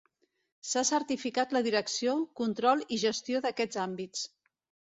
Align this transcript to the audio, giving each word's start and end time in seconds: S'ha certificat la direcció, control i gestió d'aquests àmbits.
S'ha 0.69 0.81
certificat 0.89 1.53
la 1.57 1.61
direcció, 1.69 2.17
control 2.41 2.83
i 2.97 3.01
gestió 3.07 3.43
d'aquests 3.45 3.83
àmbits. 3.89 4.29